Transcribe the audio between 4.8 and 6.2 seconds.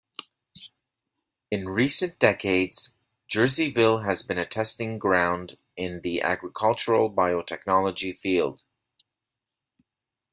ground in